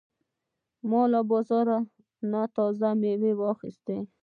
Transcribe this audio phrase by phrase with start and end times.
[0.89, 1.67] ما له بازار
[2.31, 3.97] نه تازه مېوې واخیستې.